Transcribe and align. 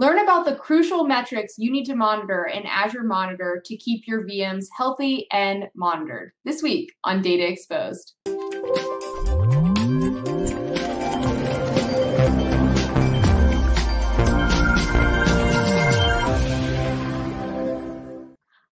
Learn 0.00 0.20
about 0.20 0.46
the 0.46 0.56
crucial 0.56 1.04
metrics 1.04 1.58
you 1.58 1.70
need 1.70 1.84
to 1.84 1.94
monitor 1.94 2.46
in 2.46 2.64
Azure 2.64 3.02
Monitor 3.02 3.62
to 3.66 3.76
keep 3.76 4.06
your 4.06 4.26
VMs 4.26 4.64
healthy 4.74 5.26
and 5.30 5.68
monitored 5.74 6.32
this 6.42 6.62
week 6.62 6.94
on 7.04 7.20
Data 7.20 7.46
Exposed. 7.46 8.14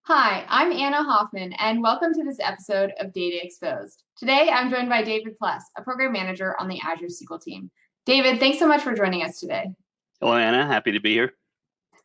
Hi, 0.04 0.46
I'm 0.48 0.72
Anna 0.72 1.02
Hoffman, 1.02 1.52
and 1.58 1.82
welcome 1.82 2.14
to 2.14 2.24
this 2.24 2.40
episode 2.40 2.92
of 2.98 3.12
Data 3.12 3.44
Exposed. 3.44 4.02
Today, 4.16 4.48
I'm 4.50 4.70
joined 4.70 4.88
by 4.88 5.02
David 5.02 5.36
Pless, 5.36 5.62
a 5.76 5.82
program 5.82 6.12
manager 6.12 6.58
on 6.58 6.68
the 6.68 6.80
Azure 6.80 7.08
SQL 7.08 7.38
team. 7.38 7.70
David, 8.06 8.40
thanks 8.40 8.58
so 8.58 8.66
much 8.66 8.80
for 8.80 8.94
joining 8.94 9.22
us 9.22 9.38
today. 9.38 9.66
Hello, 10.20 10.36
Anna. 10.36 10.66
Happy 10.66 10.90
to 10.90 11.00
be 11.00 11.12
here. 11.12 11.34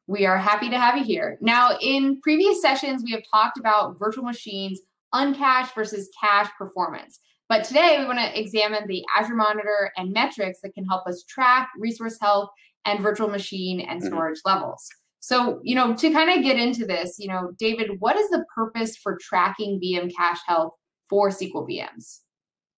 We 0.05 0.27
are 0.27 0.37
happy 0.37 0.69
to 0.69 0.77
have 0.77 0.95
you 0.95 1.03
here. 1.03 1.39
Now, 1.41 1.77
in 1.81 2.21
previous 2.21 2.61
sessions, 2.61 3.01
we 3.03 3.11
have 3.11 3.23
talked 3.31 3.57
about 3.57 3.97
virtual 3.97 4.23
machines, 4.23 4.81
uncached 5.13 5.73
versus 5.73 6.09
cache 6.21 6.49
performance. 6.55 7.19
But 7.49 7.63
today, 7.63 7.97
we 7.97 8.05
want 8.05 8.19
to 8.19 8.39
examine 8.39 8.85
the 8.87 9.03
Azure 9.17 9.35
Monitor 9.35 9.91
and 9.97 10.13
metrics 10.13 10.59
that 10.61 10.75
can 10.75 10.85
help 10.85 11.07
us 11.07 11.23
track 11.27 11.69
resource 11.79 12.19
health 12.21 12.49
and 12.85 12.99
virtual 12.99 13.29
machine 13.29 13.79
and 13.79 13.99
mm-hmm. 13.99 14.09
storage 14.09 14.39
mm-hmm. 14.45 14.59
levels. 14.59 14.87
So, 15.19 15.59
you 15.63 15.73
know, 15.73 15.95
to 15.95 16.11
kind 16.11 16.29
of 16.29 16.43
get 16.43 16.59
into 16.59 16.85
this, 16.85 17.15
you 17.17 17.29
know, 17.29 17.53
David, 17.57 17.91
what 17.97 18.15
is 18.15 18.29
the 18.29 18.45
purpose 18.53 18.95
for 18.95 19.17
tracking 19.19 19.81
VM 19.83 20.11
cache 20.15 20.41
health 20.45 20.73
for 21.09 21.29
SQL 21.29 21.67
VMs? 21.67 22.19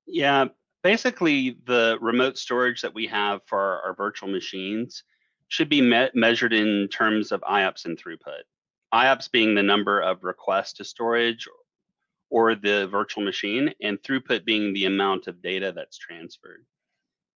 Yeah, 0.08 0.46
basically, 0.82 1.58
the 1.66 1.98
remote 2.00 2.38
storage 2.38 2.82
that 2.84 2.94
we 2.94 3.06
have 3.08 3.42
for 3.48 3.60
our, 3.60 3.82
our 3.82 3.96
virtual 3.96 4.30
machines 4.30 5.04
should 5.48 5.70
be 5.70 5.82
measured 6.14 6.54
in 6.54 6.88
terms 6.90 7.32
of 7.32 7.42
IOPS 7.42 7.86
and 7.86 7.98
throughput. 7.98 8.44
IOPS 8.94 9.32
being 9.32 9.56
the 9.56 9.64
number 9.64 10.02
of 10.02 10.24
requests 10.24 10.74
to 10.74 10.84
storage 10.84 11.48
or 12.30 12.56
the 12.56 12.88
virtual 12.88 13.24
machine, 13.24 13.74
and 13.82 14.02
throughput 14.02 14.46
being 14.46 14.74
the 14.74 14.86
amount 14.86 15.28
of 15.28 15.42
data 15.42 15.72
that's 15.76 15.98
transferred. 15.98 16.66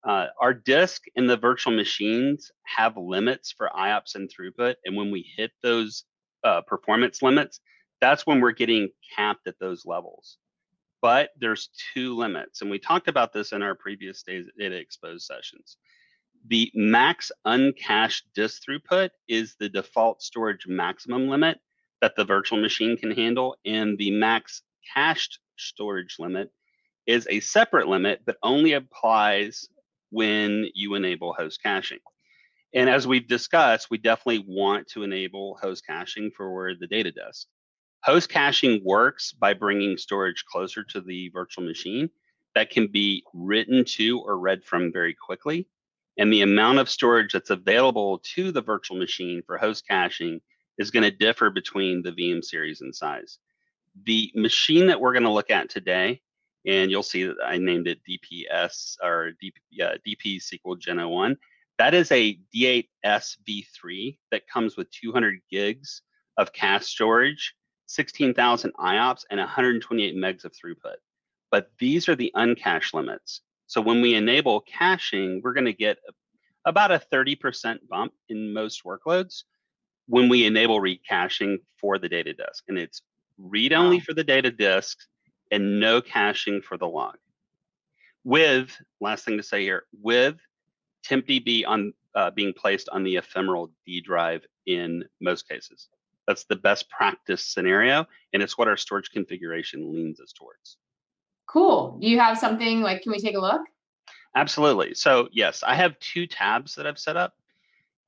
Uh, 0.04 0.28
our 0.40 0.54
disk 0.54 1.04
and 1.16 1.30
the 1.30 1.38
virtual 1.38 1.74
machines 1.74 2.52
have 2.64 2.98
limits 2.98 3.52
for 3.52 3.70
IOPS 3.78 4.16
and 4.16 4.30
throughput, 4.30 4.76
and 4.86 4.96
when 4.96 5.12
we 5.12 5.30
hit 5.38 5.52
those 5.62 6.06
uh, 6.44 6.62
performance 6.62 7.22
limits, 7.22 7.60
that's 8.02 8.26
when 8.26 8.40
we're 8.40 8.52
getting 8.52 8.90
capped 9.16 9.48
at 9.48 9.60
those 9.60 9.86
levels. 9.86 10.38
But 11.02 11.30
there's 11.40 11.70
two 11.94 12.16
limits, 12.16 12.62
and 12.62 12.72
we 12.72 12.80
talked 12.80 13.08
about 13.08 13.34
this 13.34 13.52
in 13.52 13.62
our 13.62 13.76
previous 13.76 14.24
data 14.24 14.76
exposed 14.76 15.26
sessions. 15.26 15.78
The 16.48 16.72
max 16.74 17.32
uncached 17.46 18.34
disk 18.34 18.64
throughput 18.64 19.10
is 19.28 19.56
the 19.56 19.70
default 19.70 20.22
storage 20.22 20.66
maximum 20.68 21.28
limit 21.28 21.60
that 22.02 22.16
the 22.16 22.26
virtual 22.26 22.60
machine 22.60 22.98
can 22.98 23.12
handle, 23.12 23.58
and 23.66 23.98
the 23.98 24.12
max 24.12 24.62
cached 24.94 25.40
storage 25.58 26.16
limit 26.18 26.52
is 27.06 27.28
a 27.30 27.40
separate 27.40 27.88
limit, 27.88 28.22
but 28.26 28.38
only 28.42 28.74
applies 28.74 29.68
when 30.12 30.68
you 30.74 30.96
enable 30.96 31.34
host 31.34 31.62
caching. 31.62 32.00
And 32.74 32.90
as 32.90 33.08
we've 33.08 33.28
discussed, 33.28 33.90
we 33.90 33.98
definitely 33.98 34.46
want 34.48 34.88
to 34.90 35.04
enable 35.04 35.58
host 35.62 35.86
caching 35.86 36.32
for 36.36 36.74
the 36.80 36.88
data 36.88 37.12
disk. 37.12 37.48
Host 38.02 38.30
caching 38.30 38.82
works 38.86 39.34
by 39.34 39.54
bringing 39.54 39.98
storage 39.98 40.46
closer 40.46 40.84
to 40.86 41.02
the 41.02 41.30
virtual 41.30 41.66
machine 41.66 42.10
that 42.56 42.70
can 42.70 42.88
be 42.88 43.24
written 43.34 43.84
to 43.86 44.20
or 44.20 44.38
read 44.38 44.64
from 44.64 44.94
very 44.94 45.14
quickly 45.14 45.68
and 46.18 46.32
the 46.32 46.42
amount 46.42 46.80
of 46.80 46.90
storage 46.90 47.34
that's 47.34 47.50
available 47.50 48.20
to 48.36 48.52
the 48.52 48.62
virtual 48.62 48.98
machine 48.98 49.42
for 49.46 49.58
host 49.58 49.88
caching 49.88 50.42
is 50.78 50.92
going 50.92 51.04
to 51.04 51.12
differ 51.12 51.50
between 51.50 52.02
the 52.02 52.12
VM 52.12 52.44
series 52.44 52.82
and 52.82 52.96
size. 52.96 53.38
The 54.06 54.32
machine 54.36 54.88
that 54.88 55.00
we're 55.00 55.14
going 55.14 55.24
to 55.24 55.32
look 55.32 55.52
at 55.52 55.70
today, 55.70 56.22
and 56.66 56.90
you'll 56.90 57.04
see 57.04 57.24
that 57.24 57.38
I 57.46 57.58
named 57.58 57.88
it 57.88 58.00
DPS 58.10 58.96
or 59.04 59.32
DP, 59.44 59.82
uh, 59.82 59.98
DP 60.08 60.42
SQL 60.42 60.80
Gen 60.80 60.98
01. 60.98 61.38
That 61.78 61.94
is 61.94 62.12
a 62.12 62.38
D8S 62.54 63.38
v3 63.48 64.18
that 64.32 64.48
comes 64.48 64.76
with 64.76 64.92
200 64.92 65.40
gigs 65.50 66.02
of 66.38 66.52
cache 66.52 66.86
storage, 66.86 67.56
16,000 67.88 68.74
IOPS, 68.80 69.26
and 69.30 69.40
128 69.40 70.16
megs 70.16 70.46
of 70.46 70.52
throughput. 70.52 70.96
But 71.52 71.72
these 71.80 72.10
are 72.10 72.16
the 72.16 72.32
uncached 72.36 72.94
limits. 72.94 73.42
So 73.70 73.82
when 73.82 74.02
we 74.02 74.16
enable 74.16 74.62
caching, 74.62 75.42
we're 75.44 75.54
going 75.54 75.66
to 75.66 75.74
get 75.74 76.00
about 76.66 76.92
a 76.92 77.00
30% 77.14 77.78
bump 77.88 78.14
in 78.28 78.52
most 78.52 78.84
workloads 78.84 79.44
when 80.08 80.28
we 80.28 80.48
enable 80.48 80.82
read 80.82 81.02
caching 81.08 81.60
for 81.78 82.00
the 82.00 82.10
data 82.10 82.34
disk. 82.34 82.64
And 82.68 82.80
it's 82.80 83.04
read 83.38 83.72
only 83.72 83.98
wow. 83.98 84.04
for 84.08 84.14
the 84.16 84.24
data 84.24 84.50
disk 84.50 84.98
and 85.52 85.80
no 85.80 86.02
caching 86.02 86.64
for 86.64 86.80
the 86.80 86.88
log. 86.88 87.18
With, 88.24 88.76
last 89.00 89.24
thing 89.24 89.38
to 89.38 89.44
say 89.44 89.62
here, 89.62 89.84
with 90.02 90.38
tempdb 91.08 91.64
on 91.68 91.94
uh, 92.16 92.32
being 92.32 92.54
placed 92.54 92.90
on 92.90 93.04
the 93.04 93.18
ephemeral 93.18 93.70
D 93.86 94.02
drive 94.02 94.44
in 94.66 95.06
most 95.22 95.48
cases. 95.48 95.90
That's 96.28 96.46
the 96.46 96.56
best 96.56 96.90
practice 96.90 97.46
scenario, 97.46 98.08
and 98.34 98.42
it's 98.42 98.58
what 98.58 98.68
our 98.68 98.78
storage 98.78 99.12
configuration 99.12 99.94
leans 99.94 100.20
us 100.20 100.34
towards. 100.34 100.78
Cool. 101.52 101.98
Do 102.00 102.08
you 102.08 102.20
have 102.20 102.38
something 102.38 102.82
like, 102.82 103.02
can 103.02 103.12
we 103.12 103.20
take 103.20 103.36
a 103.36 103.40
look? 103.40 103.62
Absolutely. 104.36 104.94
So 104.94 105.28
yes, 105.32 105.64
I 105.66 105.74
have 105.74 105.98
two 106.00 106.28
tabs 106.28 106.76
that 106.76 106.86
I've 106.86 107.00
set 107.00 107.18
up. 107.18 107.34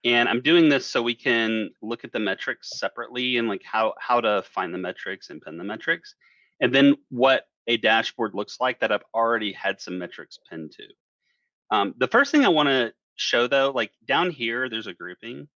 And 0.03 0.29
I'm 0.29 0.41
doing 0.41 0.69
this 0.69 0.85
so 0.85 1.01
we 1.01 1.15
can 1.15 1.69
look 1.81 2.03
at 2.03 2.11
the 2.11 2.19
metrics 2.19 2.79
separately 2.79 3.37
and 3.37 3.47
like 3.47 3.63
how, 3.63 3.93
how 3.99 4.21
to 4.21 4.43
find 4.43 4.73
the 4.73 4.79
metrics 4.79 5.29
and 5.29 5.41
pin 5.41 5.57
the 5.57 5.63
metrics. 5.63 6.15
And 6.59 6.73
then 6.73 6.95
what 7.09 7.47
a 7.67 7.77
dashboard 7.77 8.33
looks 8.33 8.59
like 8.59 8.79
that 8.79 8.91
I've 8.91 9.03
already 9.13 9.51
had 9.51 9.79
some 9.79 9.97
metrics 9.97 10.39
pinned 10.49 10.71
to. 10.71 10.83
Um, 11.75 11.93
the 11.97 12.07
first 12.07 12.31
thing 12.31 12.45
I 12.45 12.49
want 12.49 12.69
to 12.69 12.93
show 13.15 13.47
though, 13.47 13.71
like 13.71 13.91
down 14.05 14.31
here, 14.31 14.69
there's 14.69 14.87
a 14.87 14.93
grouping 14.93 15.47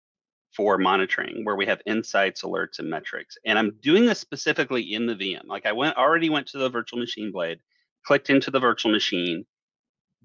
for 0.55 0.79
monitoring 0.79 1.45
where 1.45 1.57
we 1.57 1.67
have 1.67 1.81
insights, 1.87 2.43
alerts, 2.43 2.79
and 2.79 2.89
metrics. 2.89 3.37
And 3.45 3.59
I'm 3.59 3.77
doing 3.83 4.07
this 4.07 4.21
specifically 4.21 4.95
in 4.95 5.07
the 5.07 5.15
VM. 5.15 5.47
Like 5.47 5.67
I 5.67 5.73
went 5.73 5.97
already 5.97 6.31
went 6.31 6.47
to 6.49 6.59
the 6.59 6.71
virtual 6.71 6.99
machine 6.99 7.33
blade 7.33 7.61
clicked 8.05 8.31
into 8.31 8.51
the 8.51 8.61
virtual 8.61 8.93
machine, 8.93 9.45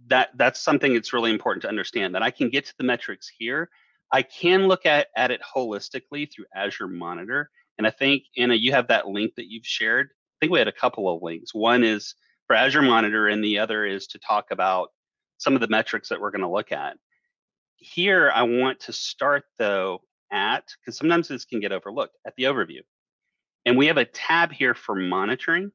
that 0.07 0.29
that's 0.35 0.61
something 0.61 0.93
that's 0.93 1.13
really 1.13 1.31
important 1.31 1.61
to 1.63 1.69
understand 1.69 2.15
that 2.15 2.23
I 2.23 2.31
can 2.31 2.49
get 2.49 2.65
to 2.65 2.73
the 2.77 2.83
metrics 2.83 3.31
here. 3.37 3.69
I 4.11 4.23
can 4.23 4.67
look 4.67 4.85
at, 4.85 5.07
at 5.15 5.31
it 5.31 5.41
holistically 5.55 6.31
through 6.31 6.45
Azure 6.55 6.87
Monitor. 6.87 7.49
And 7.77 7.85
I 7.85 7.91
think, 7.91 8.23
Anna, 8.37 8.55
you 8.55 8.71
have 8.71 8.87
that 8.87 9.07
link 9.07 9.35
that 9.35 9.51
you've 9.51 9.65
shared. 9.65 10.07
I 10.07 10.35
think 10.39 10.51
we 10.51 10.59
had 10.59 10.67
a 10.67 10.73
couple 10.73 11.13
of 11.13 11.21
links. 11.21 11.53
One 11.53 11.83
is 11.83 12.15
for 12.47 12.55
Azure 12.55 12.81
Monitor, 12.81 13.27
and 13.27 13.43
the 13.43 13.59
other 13.59 13.85
is 13.85 14.07
to 14.07 14.19
talk 14.19 14.51
about 14.51 14.89
some 15.37 15.53
of 15.53 15.61
the 15.61 15.67
metrics 15.67 16.09
that 16.09 16.19
we're 16.19 16.31
going 16.31 16.41
to 16.41 16.49
look 16.49 16.71
at. 16.71 16.97
Here, 17.75 18.31
I 18.33 18.43
want 18.43 18.79
to 18.81 18.93
start 18.93 19.43
though 19.57 20.01
at, 20.31 20.65
because 20.79 20.97
sometimes 20.97 21.27
this 21.27 21.45
can 21.45 21.59
get 21.59 21.71
overlooked, 21.71 22.17
at 22.25 22.35
the 22.35 22.43
overview. 22.43 22.81
And 23.65 23.77
we 23.77 23.87
have 23.87 23.97
a 23.97 24.05
tab 24.05 24.51
here 24.51 24.73
for 24.73 24.95
monitoring. 24.95 25.71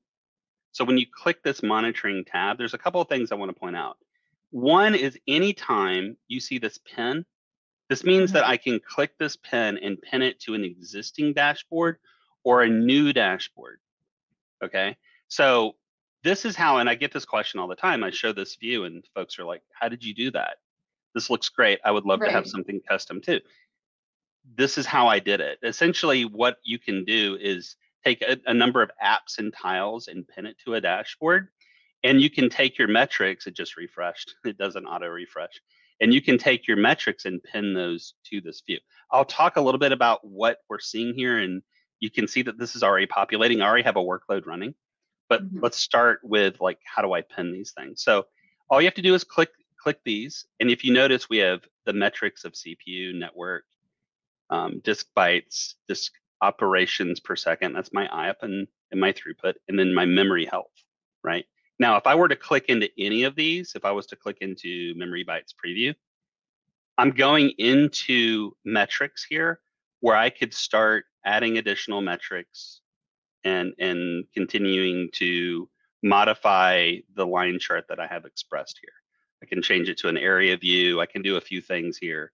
So 0.75 0.85
when 0.85 0.99
you 0.99 1.07
click 1.07 1.45
this 1.45 1.63
monitoring 1.63 2.25
tab, 2.25 2.59
there's 2.59 2.75
a 2.75 2.79
couple 2.79 3.01
of 3.01 3.09
things 3.09 3.31
I 3.31 3.37
want 3.37 3.55
to 3.55 3.59
point 3.59 3.77
out. 3.77 3.97
One 4.51 4.97
is 4.97 5.17
anytime 5.29 6.17
you 6.27 6.41
see 6.41 6.59
this 6.59 6.79
pin, 6.79 7.25
this 7.89 8.03
means 8.03 8.33
that 8.33 8.43
mm-hmm. 8.43 8.51
I 8.51 8.57
can 8.57 8.81
click 8.81 9.17
this 9.17 9.37
pin 9.37 9.79
and 9.79 10.03
pin 10.03 10.21
it 10.21 10.41
to 10.41 10.55
an 10.55 10.65
existing 10.65 11.33
dashboard 11.33 11.99
or 12.43 12.63
a 12.63 12.69
new 12.69 13.13
dashboard. 13.13 13.79
Okay. 14.65 14.97
So 15.29 15.77
this 16.25 16.45
is 16.45 16.57
how, 16.57 16.79
and 16.79 16.91
I 16.91 16.97
get 16.97 17.13
this 17.13 17.25
question 17.25 17.61
all 17.61 17.69
the 17.69 17.77
time. 17.77 18.03
I 18.03 18.11
show 18.11 18.33
this 18.33 18.57
view 18.57 18.83
and 18.83 19.05
folks 19.15 19.39
are 19.39 19.45
like, 19.45 19.63
how 19.73 19.89
did 19.89 20.03
you 20.03 20.13
do 20.13 20.33
that? 20.33 20.57
This 21.15 21.31
looks 21.31 21.49
great. 21.51 21.79
I 21.85 21.93
would 21.93 22.05
love 22.05 22.21
right. 22.21 22.27
to 22.29 22.33
have 22.33 22.49
something 22.49 22.81
custom 22.81 23.21
too. 23.21 23.41
This 24.57 24.77
is 24.77 24.87
how 24.87 25.07
I 25.07 25.21
did 25.21 25.41
it. 25.41 25.61
Essentially, 25.63 26.25
what 26.25 26.59
you 26.65 26.81
can 26.81 27.05
do 27.05 27.39
is 27.41 27.77
take 28.05 28.23
a, 28.23 28.39
a 28.47 28.55
number 28.55 28.83
of 28.83 28.91
apps 29.03 29.39
and 29.39 29.53
tiles 29.53 30.09
and 30.09 30.27
pin 30.27 30.47
it 30.47 30.57
to 30.65 30.75
a 30.75 30.81
dashboard. 30.81 31.49
And 32.03 32.21
you 32.21 32.29
can 32.29 32.51
take 32.51 32.79
your 32.79 32.89
metrics, 32.89 33.47
it 33.47 33.55
just 33.55 33.77
refreshed, 33.77 34.35
it 34.45 34.59
doesn't 34.59 34.87
auto 34.87 35.09
refresh. 35.09 35.61
And 36.01 36.13
you 36.13 36.21
can 36.21 36.39
take 36.39 36.67
your 36.67 36.77
metrics 36.77 37.25
and 37.25 37.43
pin 37.43 37.73
those 37.73 38.15
to 38.31 38.41
this 38.41 38.63
view. 38.67 38.79
I'll 39.11 39.25
talk 39.25 39.57
a 39.57 39.61
little 39.61 39.79
bit 39.79 39.93
about 39.93 40.27
what 40.27 40.59
we're 40.69 40.81
seeing 40.81 41.15
here, 41.15 41.39
and 41.39 41.63
you 42.01 42.11
can 42.11 42.27
see 42.27 42.43
that 42.43 42.59
this 42.59 42.75
is 42.75 42.83
already 42.83 43.07
populating. 43.07 43.63
I 43.63 43.67
already 43.67 43.85
have 43.85 43.97
a 43.97 44.01
workload 44.01 44.45
running, 44.45 44.75
but 45.29 45.45
mm-hmm. 45.45 45.61
let's 45.63 45.79
start 45.79 46.21
with 46.25 46.61
like, 46.61 46.79
how 46.85 47.01
do 47.01 47.13
I 47.13 47.23
pin 47.23 47.53
these 47.53 47.73
things? 47.73 48.03
So 48.03 48.27
all 48.69 48.81
you 48.81 48.87
have 48.87 48.95
to 48.95 49.03
do 49.03 49.15
is 49.15 49.25
click 49.25 49.51
click 49.79 50.01
these. 50.05 50.47
And 50.61 50.71
if 50.71 50.83
you 50.83 50.93
notice, 50.93 51.29
we 51.29 51.39
have 51.39 51.61
the 51.85 51.93
metrics 51.93 52.45
of 52.45 52.55
CPU, 52.55 53.15
network, 53.15 53.65
um, 54.51 54.81
disk 54.83 55.07
bytes, 55.17 55.75
disk 55.89 56.13
operations 56.41 57.21
per 57.21 57.37
second. 57.37 57.75
That's 57.75 57.93
my 57.93 58.07
IOP 58.07 58.43
and, 58.43 58.67
and 58.91 59.01
my 59.01 59.13
throughput, 59.13 59.55
and 59.69 59.79
then 59.79 59.95
my 59.95 60.05
memory 60.05 60.47
health, 60.47 60.73
right? 61.23 61.45
Now, 61.79 61.97
if 61.97 62.07
I 62.07 62.15
were 62.15 62.29
to 62.29 62.37
click 62.37 62.67
into 62.69 62.89
any 62.99 63.25
of 63.25 63.35
these, 63.35 63.73
if 63.75 63.85
I 63.85 63.93
was 63.93 64.07
to 64.07 64.17
click 64.17 64.39
into 64.41 64.95
memory 64.97 65.25
bytes 65.25 65.55
preview, 65.55 65.95
I'm 66.97 67.11
going 67.11 67.51
into 67.59 68.53
metrics 68.65 69.25
here 69.29 69.61
where 70.01 70.17
I 70.17 70.31
could 70.31 70.55
start 70.55 71.07
adding 71.25 71.59
additional 71.59 72.01
metrics 72.01 72.81
and 73.43 73.75
and 73.79 74.25
continuing 74.33 75.09
to 75.15 75.69
modify 76.03 76.97
the 77.15 77.27
line 77.27 77.59
chart 77.59 77.87
that 77.89 77.99
I 77.99 78.07
have 78.07 78.25
expressed 78.27 78.79
here. 78.81 78.93
I 79.43 79.47
can 79.47 79.63
change 79.63 79.89
it 79.89 79.99
to 79.99 80.09
an 80.09 80.19
area 80.19 80.57
view. 80.57 81.01
I 81.01 81.07
can 81.07 81.23
do 81.23 81.37
a 81.37 81.41
few 81.41 81.61
things 81.61 81.97
here 81.97 82.33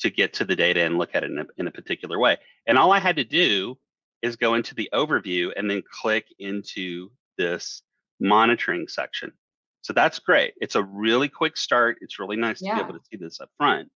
to 0.00 0.10
get 0.10 0.32
to 0.34 0.44
the 0.44 0.56
data 0.56 0.82
and 0.82 0.98
look 0.98 1.10
at 1.14 1.24
it 1.24 1.30
in 1.30 1.38
a, 1.38 1.46
in 1.56 1.66
a 1.66 1.70
particular 1.70 2.18
way. 2.18 2.36
And 2.66 2.78
all 2.78 2.92
I 2.92 3.00
had 3.00 3.16
to 3.16 3.24
do 3.24 3.76
is 4.22 4.36
go 4.36 4.54
into 4.54 4.74
the 4.74 4.88
overview 4.92 5.52
and 5.56 5.70
then 5.70 5.82
click 5.90 6.26
into 6.38 7.10
this 7.36 7.82
monitoring 8.20 8.88
section. 8.88 9.32
So 9.82 9.92
that's 9.92 10.18
great. 10.18 10.54
It's 10.60 10.74
a 10.74 10.82
really 10.82 11.28
quick 11.28 11.56
start. 11.56 11.98
It's 12.00 12.18
really 12.18 12.36
nice 12.36 12.60
yeah. 12.60 12.72
to 12.72 12.76
be 12.76 12.88
able 12.88 12.98
to 12.98 13.04
see 13.10 13.16
this 13.16 13.40
up 13.40 13.50
front. 13.56 13.90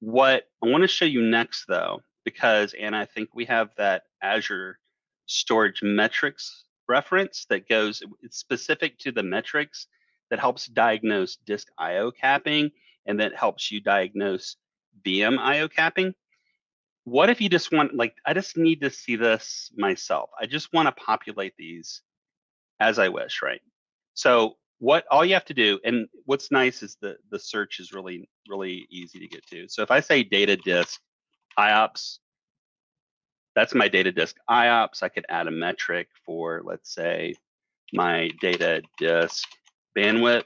What 0.00 0.44
I 0.62 0.68
want 0.68 0.82
to 0.82 0.88
show 0.88 1.04
you 1.04 1.22
next, 1.22 1.64
though, 1.68 2.00
because, 2.24 2.74
and 2.78 2.94
I 2.94 3.04
think 3.04 3.30
we 3.34 3.44
have 3.46 3.70
that 3.76 4.02
Azure 4.22 4.78
storage 5.26 5.80
metrics 5.82 6.64
reference 6.88 7.46
that 7.50 7.68
goes, 7.68 8.02
it's 8.22 8.38
specific 8.38 8.98
to 8.98 9.12
the 9.12 9.22
metrics 9.22 9.86
that 10.30 10.40
helps 10.40 10.66
diagnose 10.66 11.36
disk 11.36 11.68
IO 11.78 12.10
capping 12.10 12.70
and 13.06 13.20
that 13.20 13.34
helps 13.34 13.70
you 13.70 13.80
diagnose 13.80 14.56
VM 15.04 15.38
IO 15.38 15.68
capping. 15.68 16.14
What 17.04 17.30
if 17.30 17.40
you 17.40 17.48
just 17.48 17.72
want, 17.72 17.94
like, 17.94 18.14
I 18.26 18.34
just 18.34 18.56
need 18.56 18.82
to 18.82 18.90
see 18.90 19.16
this 19.16 19.70
myself. 19.76 20.30
I 20.40 20.46
just 20.46 20.72
want 20.72 20.86
to 20.86 21.04
populate 21.04 21.54
these 21.56 22.02
as 22.78 22.98
I 22.98 23.08
wish, 23.08 23.42
right? 23.42 23.60
So 24.14 24.56
what 24.80 25.04
all 25.10 25.24
you 25.24 25.34
have 25.34 25.44
to 25.44 25.54
do, 25.54 25.78
and 25.84 26.08
what's 26.24 26.50
nice 26.50 26.82
is 26.82 26.96
the 27.00 27.16
the 27.30 27.38
search 27.38 27.78
is 27.80 27.92
really 27.92 28.28
really 28.48 28.86
easy 28.90 29.18
to 29.20 29.28
get 29.28 29.46
to. 29.48 29.68
So 29.68 29.82
if 29.82 29.90
I 29.90 30.00
say 30.00 30.24
data 30.24 30.56
disk 30.56 31.00
IOPS, 31.58 32.18
that's 33.54 33.74
my 33.74 33.88
data 33.88 34.10
disk 34.10 34.36
IOPS. 34.48 35.02
I 35.02 35.10
could 35.10 35.26
add 35.28 35.46
a 35.46 35.50
metric 35.50 36.08
for 36.24 36.62
let's 36.64 36.94
say 36.94 37.34
my 37.92 38.30
data 38.40 38.82
disk 38.98 39.46
bandwidth, 39.96 40.44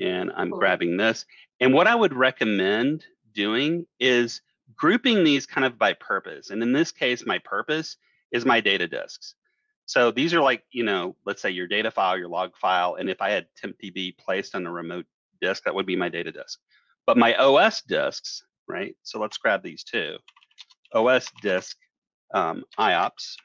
and 0.00 0.30
I'm 0.36 0.50
cool. 0.50 0.58
grabbing 0.58 0.98
this. 0.98 1.24
And 1.64 1.72
what 1.72 1.86
I 1.86 1.94
would 1.94 2.12
recommend 2.12 3.06
doing 3.32 3.86
is 3.98 4.42
grouping 4.76 5.24
these 5.24 5.46
kind 5.46 5.64
of 5.64 5.78
by 5.78 5.94
purpose. 5.94 6.50
And 6.50 6.62
in 6.62 6.74
this 6.74 6.92
case, 6.92 7.24
my 7.24 7.38
purpose 7.38 7.96
is 8.32 8.44
my 8.44 8.60
data 8.60 8.86
disks. 8.86 9.34
So 9.86 10.10
these 10.10 10.34
are 10.34 10.42
like, 10.42 10.62
you 10.72 10.84
know, 10.84 11.16
let's 11.24 11.40
say 11.40 11.48
your 11.48 11.66
data 11.66 11.90
file, 11.90 12.18
your 12.18 12.28
log 12.28 12.54
file, 12.54 12.96
and 12.96 13.08
if 13.08 13.22
I 13.22 13.30
had 13.30 13.46
TempDB 13.58 14.18
placed 14.18 14.54
on 14.54 14.66
a 14.66 14.70
remote 14.70 15.06
disk, 15.40 15.64
that 15.64 15.74
would 15.74 15.86
be 15.86 15.96
my 15.96 16.10
data 16.10 16.30
disk. 16.30 16.58
But 17.06 17.16
my 17.16 17.34
OS 17.36 17.80
disks, 17.80 18.42
right? 18.68 18.94
So 19.02 19.18
let's 19.18 19.38
grab 19.38 19.62
these 19.62 19.84
two. 19.84 20.18
OS 20.92 21.32
disk 21.40 21.78
um, 22.34 22.64
IOPS. 22.78 23.36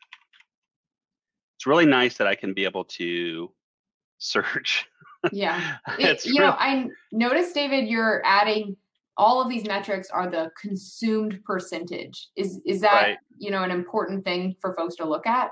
It's 1.56 1.66
really 1.66 1.86
nice 1.86 2.18
that 2.18 2.28
I 2.28 2.36
can 2.36 2.54
be 2.54 2.66
able 2.66 2.84
to 2.84 3.50
search. 4.18 4.88
Yeah. 5.32 5.78
It, 6.00 6.26
you 6.26 6.40
know, 6.40 6.56
I 6.58 6.88
noticed, 7.12 7.54
David, 7.54 7.88
you're 7.88 8.22
adding 8.26 8.78
all 9.20 9.42
of 9.42 9.50
these 9.50 9.66
metrics 9.66 10.10
are 10.10 10.30
the 10.30 10.50
consumed 10.60 11.44
percentage. 11.44 12.30
Is 12.38 12.62
is 12.66 12.80
that 12.82 12.94
right. 12.94 13.18
you 13.38 13.52
know 13.52 13.64
an 13.64 13.70
important 13.70 14.24
thing 14.24 14.56
for 14.62 14.74
folks 14.74 14.96
to 14.96 15.06
look 15.06 15.28
at? 15.28 15.52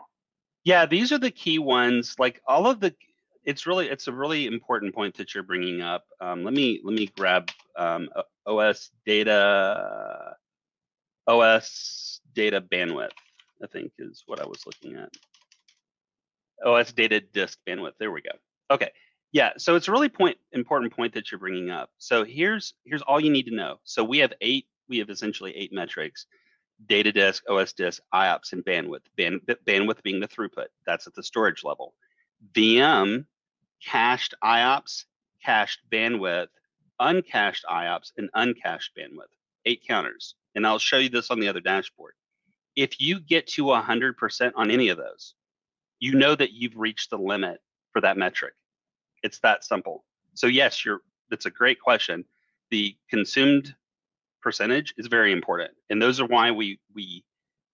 Yeah, 0.64 0.86
these 0.86 1.12
are 1.12 1.18
the 1.18 1.32
key 1.32 1.60
ones. 1.60 2.16
Like 2.18 2.42
all 2.48 2.66
of 2.66 2.80
the, 2.80 2.96
it's 3.44 3.68
really 3.68 3.90
it's 3.90 4.08
a 4.08 4.14
really 4.14 4.48
important 4.48 4.96
point 4.96 5.16
that 5.18 5.36
you're 5.36 5.44
bringing 5.44 5.82
up. 5.82 6.06
Um, 6.22 6.44
let 6.44 6.54
me 6.54 6.80
let 6.84 6.96
me 6.96 7.08
grab 7.18 7.50
um, 7.78 8.10
OS 8.46 8.90
data, 9.06 10.36
OS 11.28 12.22
data 12.34 12.62
bandwidth. 12.62 13.12
I 13.62 13.68
think 13.68 13.92
is 14.00 14.24
what 14.28 14.40
I 14.40 14.46
was 14.46 14.66
looking 14.66 14.98
at. 14.98 15.10
OS 16.66 16.94
data 16.94 17.20
disk 17.20 17.60
bandwidth. 17.68 17.94
There 18.00 18.12
we 18.12 18.22
go. 18.22 18.32
Okay. 18.72 18.92
Yeah, 19.32 19.52
so 19.58 19.76
it's 19.76 19.88
a 19.88 19.92
really 19.92 20.10
point 20.10 20.38
important 20.54 20.96
point 20.96 21.14
that 21.14 21.32
you're 21.32 21.40
bringing 21.40 21.70
up. 21.70 21.90
So 21.98 22.24
here's 22.24 22.74
here's 22.86 23.02
all 23.02 23.20
you 23.20 23.30
need 23.30 23.48
to 23.48 23.56
know. 23.56 23.80
So 23.84 24.04
we 24.04 24.20
have 24.20 24.34
eight 24.42 24.68
we 24.88 25.00
have 25.00 25.10
essentially 25.10 25.56
eight 25.56 25.74
metrics 25.74 26.26
data 26.86 27.12
disk, 27.12 27.44
OS 27.50 27.74
disk, 27.74 28.02
IOPS, 28.14 28.54
and 28.54 28.64
bandwidth. 28.64 29.02
Band, 29.16 29.42
bandwidth 29.66 30.04
being 30.04 30.20
the 30.20 30.28
throughput. 30.28 30.68
That's 30.86 31.08
at 31.08 31.16
the 31.16 31.24
storage 31.24 31.64
level. 31.64 31.94
VM, 32.54 33.26
cached 33.84 34.36
IOPS, 34.44 35.06
cached 35.44 35.80
bandwidth, 35.92 36.48
uncached 37.00 37.66
IOPS, 37.70 38.12
and 38.18 38.30
uncached 38.34 38.92
bandwidth. 38.98 39.34
Eight 39.66 39.84
counters. 39.88 40.36
And 40.56 40.66
I'll 40.66 40.80
show 40.80 40.98
you 40.98 41.10
this 41.10 41.32
on 41.32 41.40
the 41.40 41.48
other 41.48 41.60
dashboard. 41.60 42.14
If 42.76 43.02
you 43.02 43.20
get 43.20 43.48
to 43.48 43.64
100% 43.64 44.52
on 44.56 44.72
any 44.72 44.90
of 44.90 44.98
those, 44.98 45.34
you 46.00 46.14
know 46.14 46.36
that 46.36 46.54
you've 46.54 46.78
reached 46.78 47.10
the 47.10 47.18
limit 47.18 47.60
for 47.92 48.02
that 48.02 48.18
metric. 48.18 48.54
It's 49.24 49.40
that 49.40 49.64
simple. 49.64 50.06
So 50.34 50.48
yes, 50.48 50.86
you're. 50.86 51.02
That's 51.30 51.46
a 51.46 51.52
great 51.52 51.82
question. 51.82 52.24
The 52.72 52.96
consumed 53.10 53.76
percentage 54.42 54.94
is 54.98 55.08
very 55.08 55.34
important. 55.34 55.72
And 55.90 56.02
those 56.02 56.22
are 56.22 56.26
why 56.26 56.52
we 56.52 56.80
we 56.96 57.26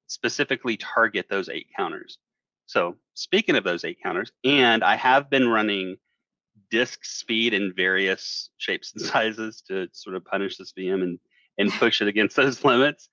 specifically 0.07 0.77
target 0.77 1.27
those 1.29 1.49
eight 1.49 1.67
counters. 1.75 2.17
So 2.65 2.95
speaking 3.13 3.55
of 3.55 3.63
those 3.63 3.83
eight 3.83 3.99
counters, 4.01 4.31
and 4.43 4.83
I 4.83 4.95
have 4.95 5.29
been 5.29 5.47
running 5.49 5.97
DiskSpd 6.71 7.51
in 7.51 7.73
various 7.75 8.49
shapes 8.57 8.93
and 8.93 9.01
sizes 9.13 9.61
to 9.67 9.87
sort 9.91 10.15
of 10.15 10.25
punish 10.25 10.57
this 10.57 10.73
VM 10.73 11.03
and 11.03 11.19
and 11.59 11.71
push 11.71 12.01
it 12.01 12.07
against 12.07 12.35
those 12.35 12.63
limits, 12.65 13.09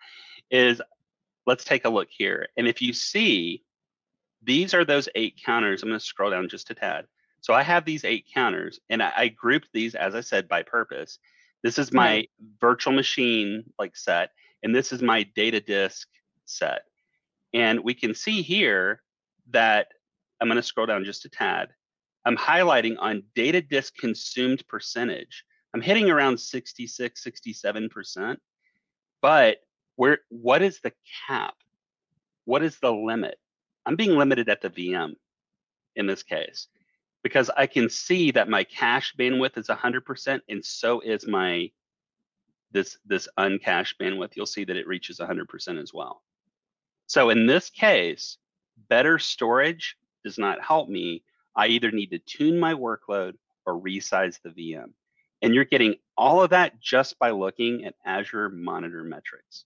is 0.51 0.81
let's 1.47 1.65
take 1.65 1.85
a 1.85 1.91
look 1.91 2.09
here. 2.11 2.49
And 2.57 2.67
if 2.67 2.81
you 2.81 2.93
see, 2.95 3.63
these 4.43 4.73
are 4.73 4.85
those 4.85 5.09
eight 5.15 5.39
counters. 5.45 5.83
I'm 5.83 5.91
going 5.91 6.01
to 6.01 6.05
scroll 6.05 6.31
down 6.31 6.49
just 6.49 6.71
a 6.71 6.75
tad. 6.75 7.07
So 7.41 7.55
I 7.55 7.63
have 7.63 7.85
these 7.85 8.05
eight 8.05 8.27
counters, 8.33 8.81
and 8.91 9.03
I, 9.03 9.13
I 9.17 9.29
grouped 9.29 9.69
these, 9.73 9.95
as 9.95 10.15
I 10.15 10.21
said, 10.21 10.49
by 10.49 10.63
purpose. 10.63 11.19
This 11.63 11.79
is 11.79 11.93
my 11.93 12.09
right. 12.09 12.31
virtual 12.61 12.93
machine 12.93 13.65
like 13.79 13.97
set, 13.97 14.31
and 14.63 14.75
this 14.75 14.93
is 14.93 15.03
my 15.03 15.23
data 15.35 15.61
disk 15.61 16.09
set. 16.45 16.83
And 17.53 17.81
we 17.81 17.95
can 17.95 18.15
see 18.15 18.43
here 18.43 19.03
that 19.51 19.89
I'm 20.41 20.49
going 20.49 20.57
to 20.57 20.63
scroll 20.63 20.87
down 20.87 21.05
just 21.05 21.25
a 21.25 21.29
tad. 21.29 21.69
I'm 22.25 22.37
highlighting 22.37 22.97
on 22.99 23.25
data 23.35 23.61
disk 23.63 23.95
consumed 23.97 24.67
percentage. 24.69 25.45
I'm 25.75 25.81
hitting 25.81 26.11
around 26.11 26.39
66, 26.39 27.25
67%. 27.25 28.37
But 29.23 29.59
where 29.97 30.19
what 30.29 30.63
is 30.63 30.81
the 30.81 30.93
cap? 31.27 31.55
What 32.45 32.63
is 32.63 32.79
the 32.79 32.93
limit? 32.93 33.37
I'm 33.87 33.97
being 33.97 34.17
limited 34.17 34.49
at 34.49 34.61
the 34.61 34.71
VM 34.71 35.15
in 35.97 36.07
this 36.07 36.23
case 36.23 36.69
because 37.23 37.51
I 37.57 37.67
can 37.67 37.89
see 37.89 38.31
that 38.33 38.49
my 38.49 38.65
cache 38.65 39.15
bandwidth 39.19 39.59
is 39.59 39.69
100% 39.69 40.41
and 40.49 40.65
so 40.65 41.01
is 41.01 41.27
my 41.27 41.71
this 42.73 42.99
this 43.05 43.29
uncached 43.37 43.99
bandwidth. 43.99 44.37
You'll 44.37 44.47
see 44.47 44.65
that 44.65 44.77
it 44.77 44.87
reaches 44.87 45.19
100% 45.19 45.83
as 45.83 45.93
well. 45.93 46.23
So 47.07 47.31
in 47.31 47.47
this 47.47 47.71
case, 47.71 48.39
better 48.89 49.19
storage 49.19 49.97
does 50.25 50.39
not 50.39 50.63
help 50.63 50.89
me. 50.89 51.25
I 51.57 51.67
either 51.67 51.91
need 51.91 52.11
to 52.11 52.19
tune 52.19 52.59
my 52.59 52.75
workload 52.75 53.35
or 53.67 53.81
resize 53.81 54.41
the 54.43 54.51
VM. 54.51 54.93
And 55.43 55.55
you're 55.55 55.65
getting 55.65 55.97
all 56.17 56.43
of 56.43 56.51
that 56.51 56.81
just 56.81 57.19
by 57.19 57.31
looking 57.31 57.85
at 57.85 57.95
Azure 58.05 58.51
Monitor 58.51 59.03
metrics. 59.03 59.65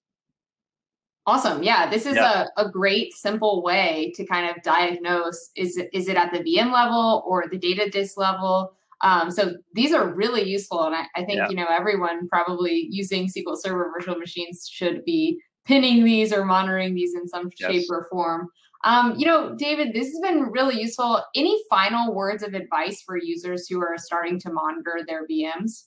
Awesome. 1.26 1.62
Yeah, 1.62 1.88
this 1.88 2.04
is 2.04 2.16
yeah. 2.16 2.46
a, 2.56 2.66
a 2.66 2.70
great 2.70 3.14
simple 3.14 3.62
way 3.62 4.12
to 4.14 4.26
kind 4.26 4.50
of 4.50 4.62
diagnose 4.62 5.50
is 5.56 5.78
it, 5.78 5.88
is 5.92 6.08
it 6.08 6.16
at 6.16 6.32
the 6.32 6.40
VM 6.40 6.70
level 6.70 7.24
or 7.26 7.44
the 7.50 7.56
data 7.56 7.88
disk 7.88 8.18
level? 8.18 8.74
Um, 9.00 9.30
so 9.30 9.54
these 9.72 9.92
are 9.92 10.14
really 10.14 10.42
useful. 10.42 10.84
And 10.84 10.94
I, 10.94 11.06
I 11.16 11.24
think, 11.24 11.38
yeah. 11.38 11.48
you 11.48 11.56
know, 11.56 11.66
everyone 11.70 12.28
probably 12.28 12.88
using 12.90 13.28
SQL 13.28 13.56
Server 13.56 13.90
virtual 13.96 14.16
machines 14.16 14.68
should 14.70 15.04
be 15.04 15.40
pinning 15.64 16.04
these 16.04 16.32
or 16.32 16.44
monitoring 16.44 16.94
these 16.94 17.14
in 17.14 17.26
some 17.26 17.50
yes. 17.58 17.70
shape 17.70 17.86
or 17.90 18.06
form. 18.10 18.48
Um, 18.84 19.14
you 19.16 19.24
know, 19.24 19.54
David, 19.54 19.94
this 19.94 20.08
has 20.08 20.20
been 20.20 20.50
really 20.50 20.78
useful. 20.78 21.22
Any 21.34 21.58
final 21.70 22.14
words 22.14 22.42
of 22.42 22.52
advice 22.52 23.02
for 23.02 23.16
users 23.16 23.66
who 23.66 23.80
are 23.80 23.96
starting 23.96 24.38
to 24.40 24.52
monitor 24.52 25.00
their 25.06 25.26
VMs? 25.26 25.84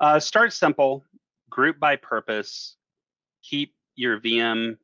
Uh, 0.00 0.18
start 0.18 0.52
simple, 0.54 1.04
group 1.50 1.78
by 1.78 1.96
purpose, 1.96 2.76
keep 3.42 3.74
your 4.02 4.20
VM 4.20 4.76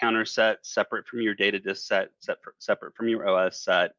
counter 0.00 0.24
set 0.24 0.64
separate 0.64 1.06
from 1.06 1.20
your 1.20 1.34
data 1.34 1.58
disk 1.58 1.86
set, 1.86 2.10
separate, 2.20 2.56
separate 2.58 2.94
from 2.96 3.08
your 3.08 3.28
OS 3.28 3.62
set. 3.62 3.92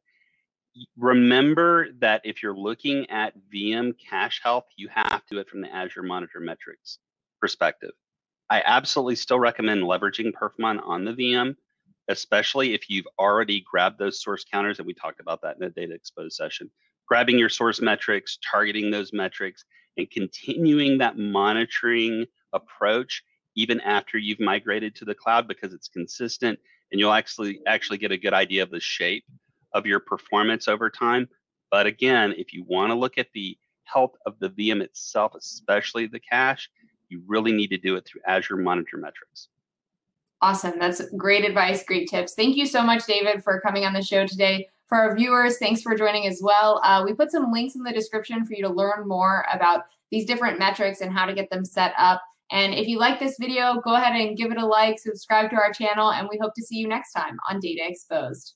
Remember 0.97 1.89
that 1.99 2.21
if 2.23 2.41
you're 2.41 2.57
looking 2.57 3.09
at 3.09 3.33
VM 3.53 3.93
cache 3.99 4.39
health, 4.41 4.65
you 4.77 4.87
have 4.87 5.25
to 5.27 5.35
do 5.35 5.39
it 5.39 5.49
from 5.49 5.61
the 5.61 5.73
Azure 5.73 6.03
Monitor 6.03 6.39
Metrics 6.39 6.99
perspective. 7.39 7.91
I 8.49 8.61
absolutely 8.65 9.15
still 9.15 9.39
recommend 9.39 9.83
leveraging 9.83 10.31
Perfmon 10.31 10.85
on 10.85 11.05
the 11.05 11.11
VM, 11.11 11.55
especially 12.07 12.73
if 12.73 12.89
you've 12.89 13.07
already 13.19 13.63
grabbed 13.69 13.99
those 13.99 14.21
source 14.21 14.45
counters, 14.49 14.79
and 14.79 14.87
we 14.87 14.93
talked 14.93 15.19
about 15.19 15.41
that 15.41 15.55
in 15.55 15.61
the 15.61 15.69
data 15.69 15.93
exposed 15.93 16.35
session. 16.35 16.71
Grabbing 17.07 17.37
your 17.37 17.49
source 17.49 17.81
metrics, 17.81 18.37
targeting 18.49 18.91
those 18.91 19.11
metrics, 19.11 19.65
and 19.97 20.09
continuing 20.09 20.97
that 20.97 21.17
monitoring 21.17 22.25
approach 22.53 23.23
even 23.55 23.79
after 23.81 24.17
you've 24.17 24.39
migrated 24.39 24.95
to 24.95 25.05
the 25.05 25.15
cloud 25.15 25.47
because 25.47 25.73
it's 25.73 25.87
consistent 25.87 26.59
and 26.91 26.99
you'll 26.99 27.13
actually 27.13 27.59
actually 27.67 27.97
get 27.97 28.11
a 28.11 28.17
good 28.17 28.33
idea 28.33 28.63
of 28.63 28.71
the 28.71 28.79
shape 28.79 29.25
of 29.73 29.85
your 29.85 29.99
performance 29.99 30.67
over 30.67 30.89
time. 30.89 31.27
But 31.69 31.85
again, 31.85 32.33
if 32.37 32.53
you 32.53 32.65
want 32.67 32.91
to 32.91 32.95
look 32.95 33.17
at 33.17 33.27
the 33.33 33.57
health 33.85 34.15
of 34.25 34.35
the 34.39 34.49
VM 34.49 34.81
itself, 34.81 35.33
especially 35.35 36.07
the 36.07 36.19
cache, 36.19 36.69
you 37.09 37.21
really 37.27 37.51
need 37.51 37.67
to 37.67 37.77
do 37.77 37.95
it 37.95 38.05
through 38.05 38.21
Azure 38.27 38.57
Monitor 38.57 38.97
Metrics. 38.97 39.49
Awesome. 40.41 40.79
That's 40.79 41.01
great 41.17 41.45
advice, 41.45 41.83
great 41.83 42.09
tips. 42.09 42.33
Thank 42.33 42.55
you 42.55 42.65
so 42.65 42.81
much, 42.81 43.05
David, 43.05 43.43
for 43.43 43.61
coming 43.61 43.85
on 43.85 43.93
the 43.93 44.01
show 44.01 44.25
today. 44.25 44.67
For 44.87 44.97
our 44.97 45.15
viewers, 45.15 45.57
thanks 45.57 45.81
for 45.81 45.95
joining 45.95 46.27
as 46.27 46.41
well. 46.43 46.81
Uh, 46.83 47.03
we 47.05 47.13
put 47.13 47.31
some 47.31 47.51
links 47.51 47.75
in 47.75 47.83
the 47.83 47.93
description 47.93 48.45
for 48.45 48.53
you 48.53 48.63
to 48.63 48.69
learn 48.69 49.07
more 49.07 49.45
about 49.53 49.83
these 50.09 50.25
different 50.25 50.59
metrics 50.59 51.01
and 51.01 51.13
how 51.13 51.25
to 51.25 51.33
get 51.33 51.49
them 51.49 51.63
set 51.63 51.93
up. 51.97 52.21
And 52.51 52.73
if 52.73 52.87
you 52.87 52.99
like 52.99 53.19
this 53.19 53.37
video, 53.39 53.79
go 53.81 53.95
ahead 53.95 54.13
and 54.13 54.35
give 54.35 54.51
it 54.51 54.57
a 54.57 54.65
like, 54.65 54.99
subscribe 54.99 55.49
to 55.51 55.55
our 55.55 55.71
channel, 55.71 56.11
and 56.11 56.27
we 56.29 56.37
hope 56.41 56.53
to 56.55 56.63
see 56.63 56.75
you 56.75 56.87
next 56.87 57.13
time 57.13 57.37
on 57.49 57.59
Data 57.61 57.81
Exposed. 57.87 58.55